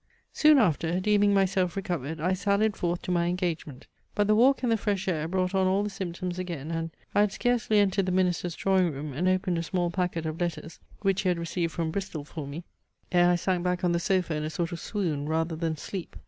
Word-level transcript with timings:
Soon 0.33 0.57
after, 0.57 0.99
deeming 0.99 1.31
myself 1.31 1.75
recovered, 1.75 2.19
I 2.19 2.33
sallied 2.33 2.75
forth 2.75 3.03
to 3.03 3.11
my 3.11 3.27
engagement; 3.27 3.85
but 4.15 4.25
the 4.25 4.33
walk 4.33 4.63
and 4.63 4.71
the 4.71 4.75
fresh 4.75 5.07
air 5.07 5.27
brought 5.27 5.53
on 5.53 5.67
all 5.67 5.83
the 5.83 5.91
symptoms 5.91 6.39
again, 6.39 6.71
and, 6.71 6.89
I 7.13 7.19
had 7.19 7.31
scarcely 7.31 7.77
entered 7.77 8.07
the 8.07 8.11
minister's 8.11 8.55
drawing 8.55 8.91
room, 8.91 9.13
and 9.13 9.27
opened 9.29 9.59
a 9.59 9.61
small 9.61 9.91
pacquet 9.91 10.25
of 10.27 10.41
letters, 10.41 10.79
which 11.03 11.21
he 11.21 11.29
had 11.29 11.37
received 11.37 11.73
from 11.73 11.91
Bristol 11.91 12.23
for 12.25 12.47
me; 12.47 12.63
ere 13.11 13.29
I 13.29 13.35
sank 13.35 13.63
back 13.63 13.83
on 13.83 13.91
the 13.91 13.99
sofa 13.99 14.33
in 14.33 14.43
a 14.43 14.49
sort 14.49 14.71
of 14.71 14.79
swoon 14.79 15.27
rather 15.29 15.55
than 15.55 15.77
sleep. 15.77 16.15